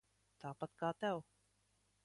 [0.43, 1.23] Tāpat kā tev.